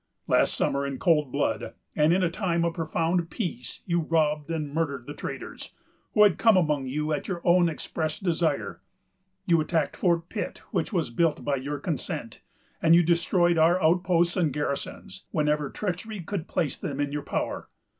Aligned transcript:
Last 0.25 0.55
summer, 0.55 0.83
in 0.83 0.97
cold 0.97 1.31
blood, 1.31 1.75
and 1.95 2.11
in 2.11 2.23
a 2.23 2.31
time 2.31 2.65
of 2.65 2.73
profound 2.73 3.29
peace, 3.29 3.83
you 3.85 3.99
robbed 3.99 4.49
and 4.49 4.73
murdered 4.73 5.05
the 5.05 5.13
traders, 5.13 5.75
who 6.15 6.23
had 6.23 6.39
come 6.39 6.57
among 6.57 6.87
you 6.87 7.13
at 7.13 7.27
your 7.27 7.39
own 7.45 7.69
express 7.69 8.17
desire. 8.17 8.81
You 9.45 9.61
attacked 9.61 9.95
Fort 9.95 10.27
Pitt, 10.27 10.63
which 10.71 10.91
was 10.91 11.11
built 11.11 11.45
by 11.45 11.57
your 11.57 11.77
consent; 11.77 12.41
and 12.81 12.95
you 12.95 13.03
destroyed 13.03 13.59
our 13.59 13.79
outposts 13.79 14.35
and 14.35 14.51
garrisons, 14.51 15.25
whenever 15.29 15.69
treachery 15.69 16.21
could 16.21 16.47
place 16.47 16.79
them 16.79 16.99
in 16.99 17.11
your 17.11 17.21
power. 17.21 17.69